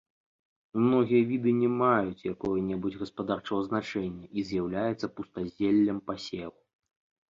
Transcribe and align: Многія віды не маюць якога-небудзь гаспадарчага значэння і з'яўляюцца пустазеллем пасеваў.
Многія 0.85 1.21
віды 1.31 1.53
не 1.57 1.69
маюць 1.83 2.25
якога-небудзь 2.33 2.99
гаспадарчага 3.05 3.61
значэння 3.71 4.25
і 4.37 4.51
з'яўляюцца 4.51 5.15
пустазеллем 5.17 6.07
пасеваў. 6.13 6.61